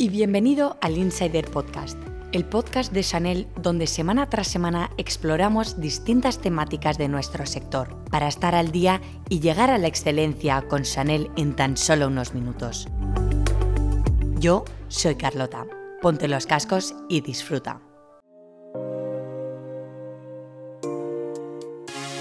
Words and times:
y 0.00 0.08
bienvenido 0.08 0.78
al 0.80 0.96
Insider 0.96 1.44
Podcast, 1.50 1.98
el 2.32 2.46
podcast 2.46 2.90
de 2.90 3.02
Chanel 3.02 3.46
donde 3.60 3.86
semana 3.86 4.30
tras 4.30 4.48
semana 4.48 4.88
exploramos 4.96 5.78
distintas 5.78 6.38
temáticas 6.38 6.96
de 6.96 7.06
nuestro 7.06 7.44
sector 7.44 8.02
para 8.10 8.26
estar 8.26 8.54
al 8.54 8.72
día 8.72 9.02
y 9.28 9.40
llegar 9.40 9.68
a 9.68 9.76
la 9.76 9.88
excelencia 9.88 10.62
con 10.62 10.84
Chanel 10.84 11.30
en 11.36 11.54
tan 11.54 11.76
solo 11.76 12.06
unos 12.06 12.32
minutos. 12.32 12.88
Yo 14.38 14.64
soy 14.88 15.16
Carlota. 15.16 15.66
Ponte 16.00 16.28
los 16.28 16.46
cascos 16.46 16.94
y 17.10 17.20
disfruta. 17.20 17.82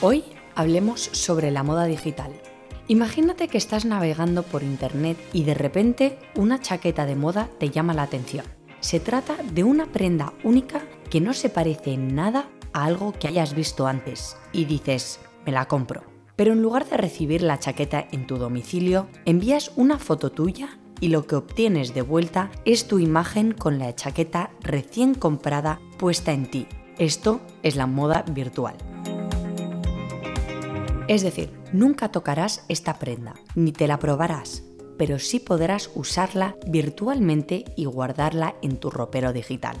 Hoy 0.00 0.24
hablemos 0.56 1.02
sobre 1.12 1.52
la 1.52 1.62
moda 1.62 1.84
digital 1.84 2.32
Imagínate 2.90 3.46
que 3.46 3.56
estás 3.56 3.84
navegando 3.84 4.42
por 4.42 4.64
internet 4.64 5.16
y 5.32 5.44
de 5.44 5.54
repente 5.54 6.18
una 6.34 6.60
chaqueta 6.60 7.06
de 7.06 7.14
moda 7.14 7.48
te 7.60 7.70
llama 7.70 7.94
la 7.94 8.02
atención. 8.02 8.44
Se 8.80 8.98
trata 8.98 9.36
de 9.52 9.62
una 9.62 9.86
prenda 9.86 10.32
única 10.42 10.82
que 11.08 11.20
no 11.20 11.32
se 11.32 11.50
parece 11.50 11.92
en 11.92 12.16
nada 12.16 12.48
a 12.72 12.84
algo 12.84 13.12
que 13.12 13.28
hayas 13.28 13.54
visto 13.54 13.86
antes 13.86 14.36
y 14.50 14.64
dices, 14.64 15.20
me 15.46 15.52
la 15.52 15.66
compro. 15.66 16.02
Pero 16.34 16.52
en 16.52 16.62
lugar 16.62 16.84
de 16.88 16.96
recibir 16.96 17.42
la 17.42 17.60
chaqueta 17.60 18.08
en 18.10 18.26
tu 18.26 18.38
domicilio, 18.38 19.06
envías 19.24 19.70
una 19.76 19.96
foto 19.96 20.32
tuya 20.32 20.80
y 20.98 21.10
lo 21.10 21.28
que 21.28 21.36
obtienes 21.36 21.94
de 21.94 22.02
vuelta 22.02 22.50
es 22.64 22.88
tu 22.88 22.98
imagen 22.98 23.52
con 23.52 23.78
la 23.78 23.94
chaqueta 23.94 24.50
recién 24.62 25.14
comprada 25.14 25.78
puesta 25.96 26.32
en 26.32 26.50
ti. 26.50 26.66
Esto 26.98 27.40
es 27.62 27.76
la 27.76 27.86
moda 27.86 28.24
virtual. 28.32 28.74
Es 31.10 31.22
decir, 31.22 31.50
nunca 31.72 32.12
tocarás 32.12 32.64
esta 32.68 33.00
prenda, 33.00 33.34
ni 33.56 33.72
te 33.72 33.88
la 33.88 33.98
probarás, 33.98 34.62
pero 34.96 35.18
sí 35.18 35.40
podrás 35.40 35.90
usarla 35.96 36.54
virtualmente 36.68 37.64
y 37.76 37.86
guardarla 37.86 38.54
en 38.62 38.76
tu 38.76 38.90
ropero 38.90 39.32
digital. 39.32 39.76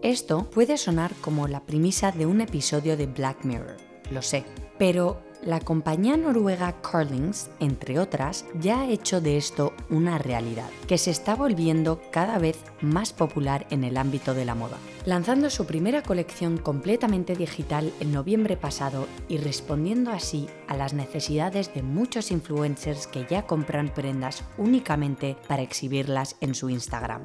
Esto 0.00 0.48
puede 0.48 0.76
sonar 0.76 1.12
como 1.22 1.48
la 1.48 1.66
premisa 1.66 2.12
de 2.12 2.24
un 2.24 2.40
episodio 2.40 2.96
de 2.96 3.06
Black 3.06 3.44
Mirror, 3.44 3.78
lo 4.12 4.22
sé, 4.22 4.44
pero 4.78 5.20
la 5.42 5.60
compañía 5.60 6.16
noruega 6.16 6.80
Carlings, 6.82 7.50
entre 7.60 7.98
otras, 7.98 8.44
ya 8.60 8.80
ha 8.80 8.88
hecho 8.88 9.20
de 9.20 9.36
esto 9.36 9.72
una 9.88 10.18
realidad, 10.18 10.68
que 10.86 10.98
se 10.98 11.10
está 11.10 11.34
volviendo 11.34 12.00
cada 12.10 12.38
vez 12.38 12.58
más 12.80 13.12
popular 13.12 13.66
en 13.70 13.84
el 13.84 13.96
ámbito 13.96 14.34
de 14.34 14.44
la 14.44 14.54
moda. 14.54 14.76
Lanzando 15.06 15.48
su 15.48 15.66
primera 15.66 16.02
colección 16.02 16.58
completamente 16.58 17.34
digital 17.34 17.92
en 18.00 18.12
noviembre 18.12 18.56
pasado 18.56 19.06
y 19.28 19.38
respondiendo 19.38 20.10
así 20.10 20.48
a 20.68 20.76
las 20.76 20.92
necesidades 20.92 21.72
de 21.72 21.82
muchos 21.82 22.30
influencers 22.30 23.06
que 23.06 23.26
ya 23.28 23.46
compran 23.46 23.92
prendas 23.94 24.44
únicamente 24.58 25.36
para 25.48 25.62
exhibirlas 25.62 26.36
en 26.40 26.54
su 26.54 26.68
Instagram. 26.68 27.22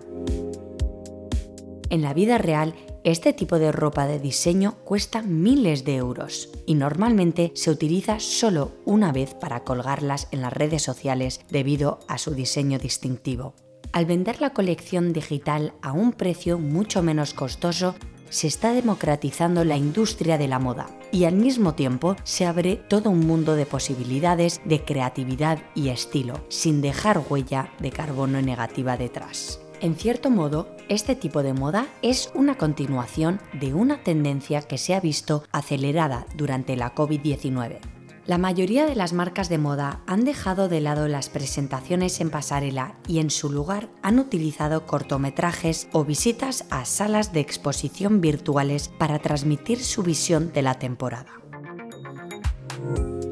En 1.95 2.01
la 2.01 2.13
vida 2.13 2.37
real, 2.37 2.75
este 3.05 3.31
tipo 3.31 3.57
de 3.57 3.71
ropa 3.71 4.05
de 4.05 4.19
diseño 4.19 4.75
cuesta 4.83 5.21
miles 5.21 5.85
de 5.85 5.95
euros 5.95 6.49
y 6.65 6.75
normalmente 6.75 7.53
se 7.55 7.71
utiliza 7.71 8.19
solo 8.19 8.73
una 8.83 9.13
vez 9.13 9.33
para 9.33 9.63
colgarlas 9.63 10.27
en 10.31 10.41
las 10.41 10.51
redes 10.51 10.81
sociales 10.81 11.39
debido 11.49 11.99
a 12.09 12.17
su 12.17 12.35
diseño 12.35 12.79
distintivo. 12.79 13.55
Al 13.93 14.05
vender 14.05 14.41
la 14.41 14.49
colección 14.49 15.13
digital 15.13 15.71
a 15.81 15.93
un 15.93 16.11
precio 16.11 16.59
mucho 16.59 17.01
menos 17.01 17.33
costoso, 17.33 17.95
se 18.29 18.47
está 18.47 18.73
democratizando 18.73 19.63
la 19.63 19.77
industria 19.77 20.37
de 20.37 20.49
la 20.49 20.59
moda 20.59 20.87
y 21.13 21.23
al 21.23 21.35
mismo 21.35 21.75
tiempo 21.75 22.17
se 22.25 22.45
abre 22.45 22.75
todo 22.75 23.09
un 23.09 23.25
mundo 23.25 23.55
de 23.55 23.65
posibilidades 23.65 24.59
de 24.65 24.83
creatividad 24.83 25.59
y 25.75 25.87
estilo, 25.87 26.43
sin 26.49 26.81
dejar 26.81 27.23
huella 27.29 27.71
de 27.79 27.91
carbono 27.91 28.41
negativa 28.41 28.97
detrás. 28.97 29.61
En 29.85 29.95
cierto 29.95 30.31
modo, 30.31 30.67
este 30.89 31.15
tipo 31.15 31.43
de 31.43 31.53
moda 31.53 31.85
es 32.01 32.31
una 32.33 32.57
continuación 32.57 33.39
de 33.53 33.75
una 33.75 34.01
tendencia 34.01 34.63
que 34.63 34.79
se 34.79 34.95
ha 34.95 34.99
visto 34.99 35.43
acelerada 35.51 36.25
durante 36.35 36.75
la 36.75 36.95
COVID-19. 36.95 37.81
La 38.25 38.39
mayoría 38.39 38.87
de 38.87 38.95
las 38.95 39.13
marcas 39.13 39.47
de 39.47 39.59
moda 39.59 40.01
han 40.07 40.25
dejado 40.25 40.69
de 40.69 40.81
lado 40.81 41.07
las 41.07 41.29
presentaciones 41.29 42.19
en 42.19 42.31
pasarela 42.31 42.95
y 43.07 43.19
en 43.19 43.29
su 43.29 43.51
lugar 43.51 43.89
han 44.01 44.17
utilizado 44.17 44.87
cortometrajes 44.87 45.87
o 45.91 46.03
visitas 46.03 46.65
a 46.71 46.85
salas 46.85 47.31
de 47.31 47.41
exposición 47.41 48.21
virtuales 48.21 48.87
para 48.87 49.19
transmitir 49.19 49.83
su 49.83 50.01
visión 50.01 50.51
de 50.51 50.63
la 50.63 50.79
temporada. 50.79 51.27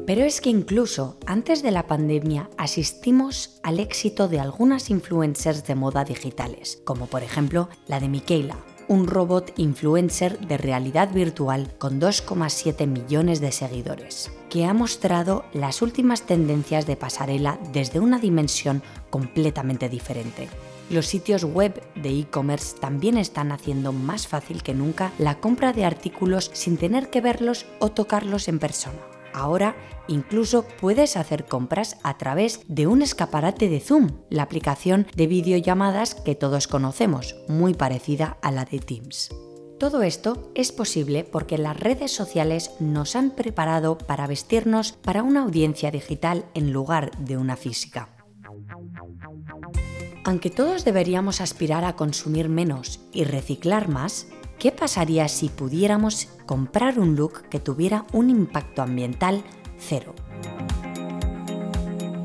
Pero 0.06 0.22
es 0.22 0.42
que 0.42 0.50
incluso 0.50 1.16
antes 1.24 1.62
de 1.62 1.70
la 1.70 1.86
pandemia 1.86 2.50
asistimos 2.58 3.58
al 3.62 3.80
éxito 3.80 4.28
de 4.28 4.38
algunas 4.38 4.90
influencers 4.90 5.64
de 5.66 5.74
moda 5.74 6.04
digitales, 6.04 6.82
como 6.84 7.06
por 7.06 7.22
ejemplo 7.22 7.70
la 7.88 8.00
de 8.00 8.08
Michaela, 8.08 8.58
un 8.86 9.06
robot 9.06 9.54
influencer 9.56 10.38
de 10.46 10.58
realidad 10.58 11.10
virtual 11.10 11.72
con 11.78 12.02
2,7 12.02 12.86
millones 12.86 13.40
de 13.40 13.50
seguidores, 13.50 14.30
que 14.50 14.66
ha 14.66 14.74
mostrado 14.74 15.46
las 15.54 15.80
últimas 15.80 16.22
tendencias 16.22 16.86
de 16.86 16.96
pasarela 16.96 17.58
desde 17.72 17.98
una 17.98 18.18
dimensión 18.18 18.82
completamente 19.08 19.88
diferente. 19.88 20.50
Los 20.90 21.06
sitios 21.06 21.44
web 21.44 21.82
de 21.94 22.10
e-commerce 22.10 22.76
también 22.78 23.16
están 23.16 23.52
haciendo 23.52 23.92
más 23.92 24.28
fácil 24.28 24.62
que 24.62 24.74
nunca 24.74 25.12
la 25.18 25.40
compra 25.40 25.72
de 25.72 25.86
artículos 25.86 26.50
sin 26.52 26.76
tener 26.76 27.08
que 27.08 27.22
verlos 27.22 27.64
o 27.78 27.88
tocarlos 27.88 28.48
en 28.48 28.58
persona. 28.58 29.13
Ahora 29.34 29.74
incluso 30.06 30.64
puedes 30.80 31.16
hacer 31.16 31.44
compras 31.44 31.98
a 32.04 32.16
través 32.16 32.60
de 32.68 32.86
un 32.86 33.02
escaparate 33.02 33.68
de 33.68 33.80
Zoom, 33.80 34.12
la 34.30 34.44
aplicación 34.44 35.08
de 35.16 35.26
videollamadas 35.26 36.14
que 36.14 36.36
todos 36.36 36.68
conocemos, 36.68 37.36
muy 37.48 37.74
parecida 37.74 38.38
a 38.42 38.52
la 38.52 38.64
de 38.64 38.78
Teams. 38.78 39.30
Todo 39.80 40.02
esto 40.02 40.52
es 40.54 40.70
posible 40.70 41.24
porque 41.24 41.58
las 41.58 41.78
redes 41.78 42.12
sociales 42.12 42.70
nos 42.78 43.16
han 43.16 43.32
preparado 43.32 43.98
para 43.98 44.28
vestirnos 44.28 44.92
para 44.92 45.24
una 45.24 45.42
audiencia 45.42 45.90
digital 45.90 46.44
en 46.54 46.72
lugar 46.72 47.10
de 47.18 47.36
una 47.36 47.56
física. 47.56 48.08
Aunque 50.24 50.48
todos 50.48 50.84
deberíamos 50.84 51.40
aspirar 51.40 51.84
a 51.84 51.96
consumir 51.96 52.48
menos 52.48 53.00
y 53.12 53.24
reciclar 53.24 53.88
más, 53.88 54.28
¿Qué 54.58 54.72
pasaría 54.72 55.28
si 55.28 55.48
pudiéramos 55.48 56.28
comprar 56.46 56.98
un 56.98 57.16
look 57.16 57.48
que 57.48 57.60
tuviera 57.60 58.04
un 58.12 58.30
impacto 58.30 58.82
ambiental 58.82 59.42
cero? 59.78 60.14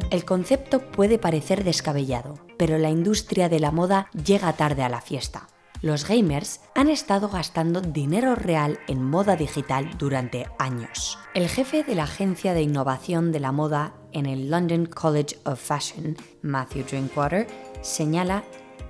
El 0.09 0.25
concepto 0.25 0.79
puede 0.79 1.19
parecer 1.19 1.63
descabellado, 1.63 2.39
pero 2.57 2.77
la 2.77 2.89
industria 2.89 3.47
de 3.49 3.59
la 3.59 3.71
moda 3.71 4.09
llega 4.25 4.53
tarde 4.53 4.83
a 4.83 4.89
la 4.89 5.01
fiesta. 5.01 5.47
Los 5.81 6.05
gamers 6.07 6.59
han 6.75 6.89
estado 6.89 7.29
gastando 7.29 7.79
dinero 7.79 8.35
real 8.35 8.79
en 8.87 9.01
moda 9.01 9.37
digital 9.37 9.97
durante 9.97 10.47
años. 10.57 11.17
El 11.33 11.47
jefe 11.47 11.83
de 11.83 11.95
la 11.95 12.03
agencia 12.03 12.53
de 12.53 12.63
innovación 12.63 13.31
de 13.31 13.39
la 13.39 13.53
moda 13.53 13.93
en 14.11 14.25
el 14.25 14.49
London 14.49 14.87
College 14.87 15.37
of 15.45 15.61
Fashion, 15.61 16.17
Matthew 16.41 16.83
Drinkwater, 16.83 17.47
señala 17.81 18.43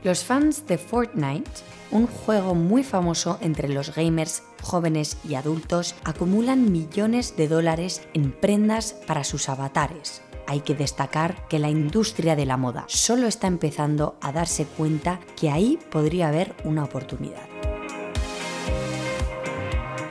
los 0.04 0.24
fans 0.24 0.66
de 0.66 0.78
Fortnite, 0.78 1.52
un 1.92 2.08
juego 2.08 2.56
muy 2.56 2.84
famoso 2.84 3.38
entre 3.42 3.70
los 3.70 3.96
gamers 3.96 4.44
jóvenes 4.62 5.18
y 5.28 5.36
adultos, 5.36 5.96
acumulan 6.04 6.72
millones 6.72 7.36
de 7.38 7.48
dólares 7.48 8.02
en 8.14 8.32
prendas 8.32 8.94
para 9.08 9.24
sus 9.24 9.50
avatares. 9.50 10.22
Hay 10.48 10.62
que 10.62 10.76
destacar 10.76 11.48
que 11.48 11.60
la 11.60 11.70
industria 11.70 12.36
de 12.36 12.46
la 12.46 12.58
moda 12.58 12.86
solo 12.88 13.28
está 13.28 13.48
empezando 13.48 14.16
a 14.22 14.32
darse 14.32 14.66
cuenta 14.66 15.20
que 15.40 15.50
ahí 15.50 15.78
podría 15.92 16.30
haber 16.30 16.56
una 16.64 16.84
oportunidad. 16.84 17.48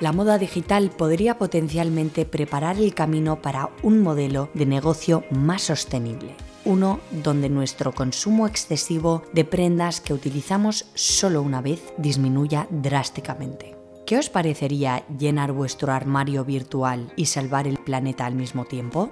La 0.00 0.12
moda 0.12 0.38
digital 0.38 0.90
podría 0.90 1.38
potencialmente 1.38 2.24
preparar 2.24 2.76
el 2.76 2.94
camino 2.94 3.42
para 3.42 3.70
un 3.82 4.00
modelo 4.00 4.48
de 4.54 4.64
negocio 4.64 5.24
más 5.30 5.62
sostenible 5.62 6.36
uno 6.68 7.00
donde 7.10 7.48
nuestro 7.48 7.92
consumo 7.92 8.46
excesivo 8.46 9.22
de 9.32 9.44
prendas 9.44 10.02
que 10.02 10.12
utilizamos 10.12 10.84
solo 10.94 11.40
una 11.40 11.62
vez 11.62 11.82
disminuya 11.96 12.68
drásticamente. 12.70 13.74
¿Qué 14.06 14.18
os 14.18 14.28
parecería 14.28 15.06
llenar 15.08 15.52
vuestro 15.52 15.92
armario 15.92 16.44
virtual 16.44 17.10
y 17.16 17.26
salvar 17.26 17.66
el 17.66 17.78
planeta 17.78 18.26
al 18.26 18.34
mismo 18.34 18.66
tiempo? 18.66 19.10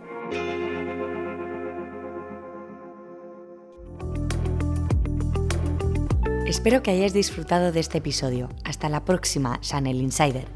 Espero 6.47 6.82
que 6.82 6.91
hayáis 6.91 7.12
disfrutado 7.12 7.73
de 7.73 7.81
este 7.81 7.99
episodio. 7.99 8.50
Hasta 8.64 8.88
la 8.88 9.05
próxima, 9.05 9.61
Chanel 9.61 10.00
Insider. 10.00 10.47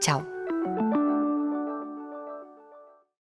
Chao. 0.00 0.39